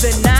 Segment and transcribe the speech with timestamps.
[0.00, 0.39] the night.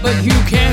[0.00, 0.63] but you can't.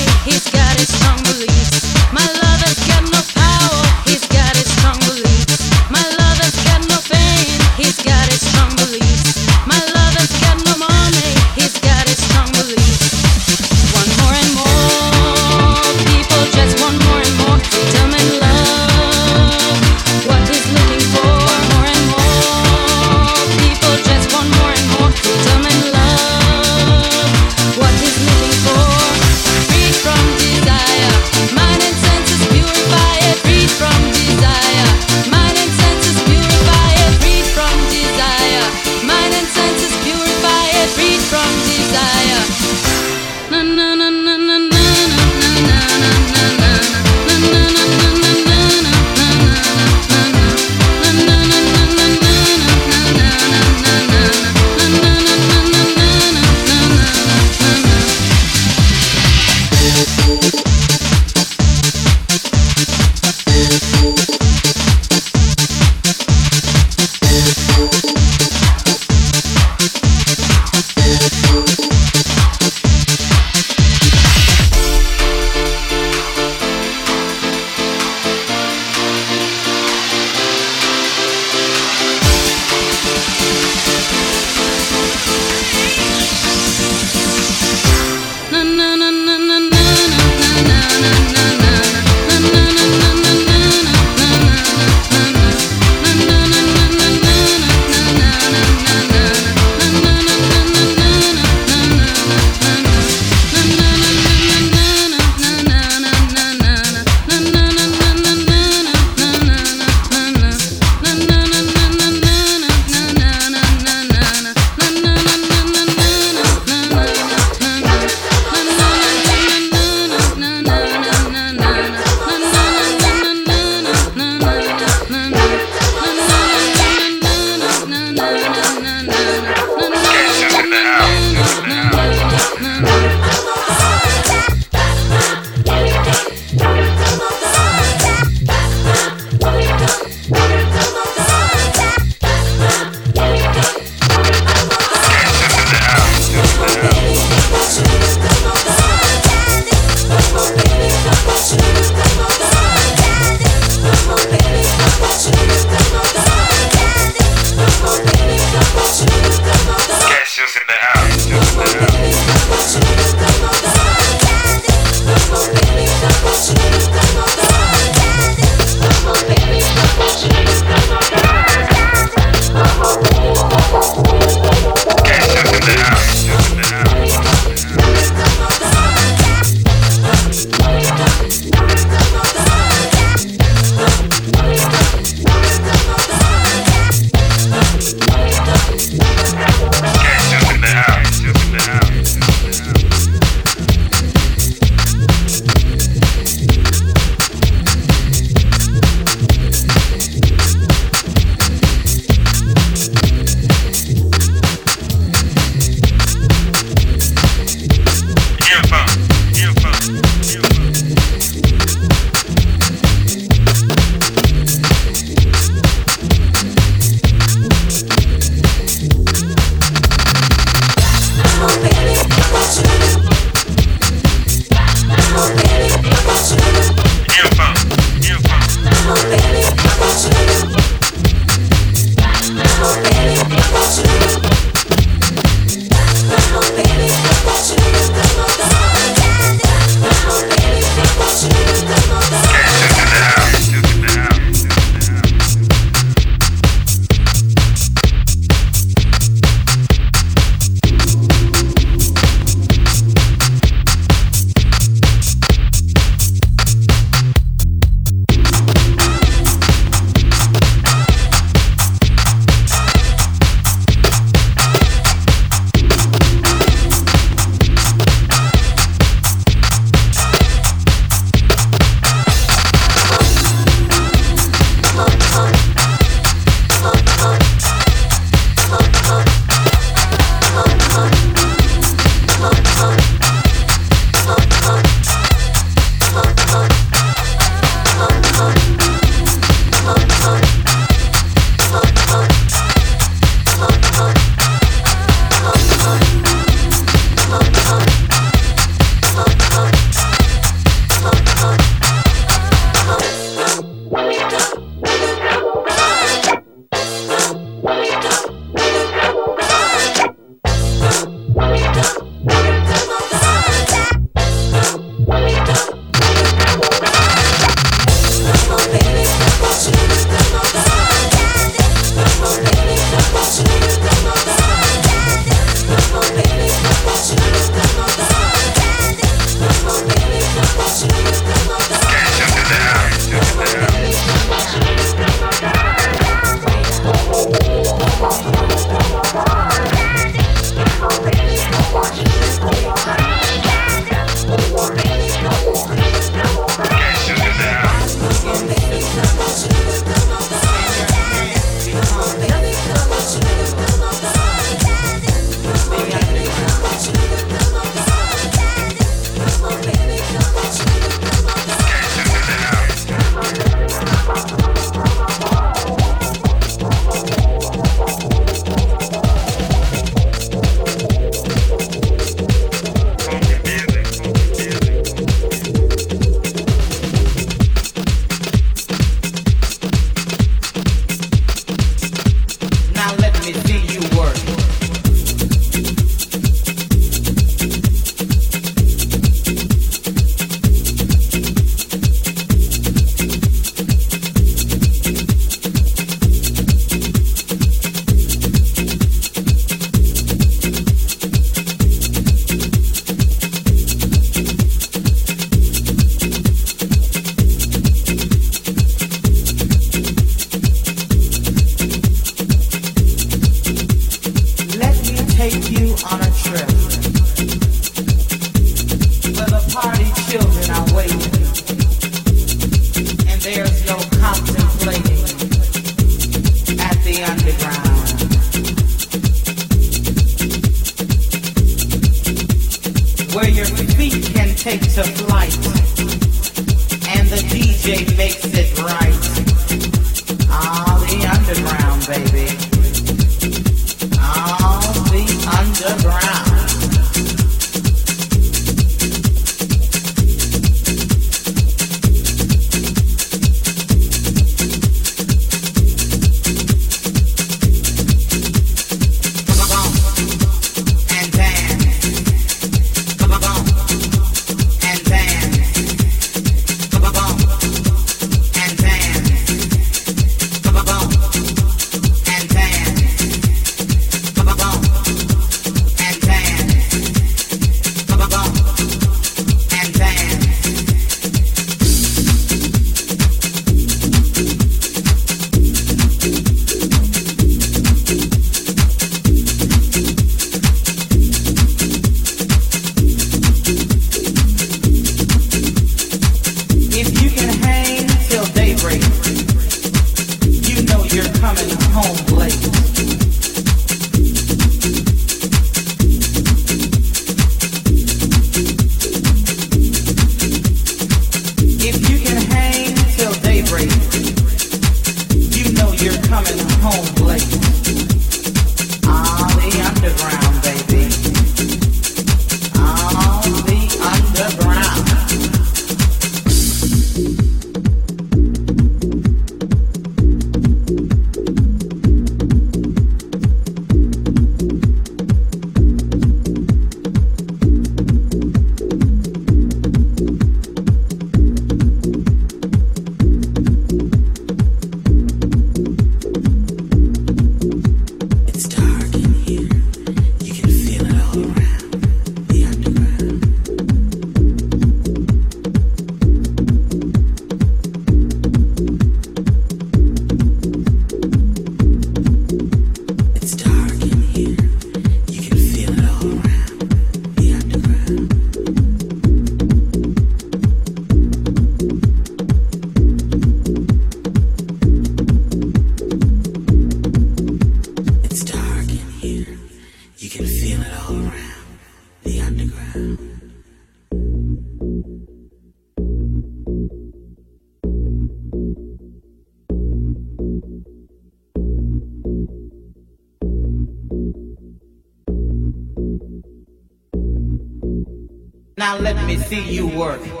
[599.11, 600.00] see you work.